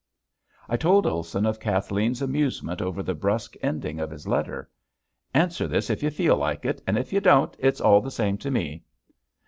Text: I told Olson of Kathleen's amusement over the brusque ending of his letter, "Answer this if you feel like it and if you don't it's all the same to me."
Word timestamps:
I 0.67 0.77
told 0.77 1.05
Olson 1.05 1.45
of 1.45 1.59
Kathleen's 1.59 2.23
amusement 2.23 2.81
over 2.81 3.03
the 3.03 3.13
brusque 3.13 3.53
ending 3.61 3.99
of 3.99 4.09
his 4.09 4.27
letter, 4.27 4.67
"Answer 5.31 5.67
this 5.67 5.91
if 5.91 6.01
you 6.01 6.09
feel 6.09 6.37
like 6.37 6.65
it 6.65 6.81
and 6.87 6.97
if 6.97 7.13
you 7.13 7.21
don't 7.21 7.55
it's 7.59 7.79
all 7.81 8.01
the 8.01 8.09
same 8.09 8.39
to 8.39 8.49
me." 8.49 8.81